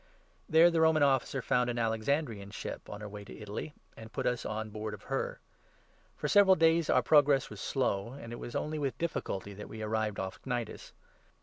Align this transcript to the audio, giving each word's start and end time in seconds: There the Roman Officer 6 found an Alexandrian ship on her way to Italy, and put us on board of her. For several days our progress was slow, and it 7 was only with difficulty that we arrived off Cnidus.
There 0.49 0.71
the 0.71 0.81
Roman 0.81 1.03
Officer 1.03 1.41
6 1.41 1.45
found 1.47 1.69
an 1.69 1.77
Alexandrian 1.77 2.49
ship 2.49 2.89
on 2.89 3.01
her 3.01 3.07
way 3.07 3.23
to 3.23 3.37
Italy, 3.37 3.75
and 3.95 4.11
put 4.11 4.25
us 4.25 4.47
on 4.47 4.71
board 4.71 4.95
of 4.95 5.03
her. 5.03 5.39
For 6.17 6.27
several 6.27 6.55
days 6.55 6.89
our 6.89 7.03
progress 7.03 7.51
was 7.51 7.61
slow, 7.61 8.13
and 8.13 8.33
it 8.33 8.37
7 8.37 8.39
was 8.39 8.55
only 8.55 8.79
with 8.79 8.97
difficulty 8.97 9.53
that 9.53 9.69
we 9.69 9.83
arrived 9.83 10.19
off 10.19 10.41
Cnidus. 10.41 10.91